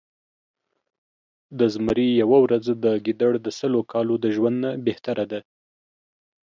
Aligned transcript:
د 1.59 1.59
زمري 1.73 2.09
يؤه 2.21 2.37
ورځ 2.45 2.65
د 2.83 2.85
ګیدړ 3.05 3.31
د 3.45 3.47
سلو 3.59 3.81
کالو 3.91 4.15
د 4.23 4.25
ژؤند 4.35 4.57
نه 4.63 4.71
بهتره 4.85 5.25
ده 5.31 5.39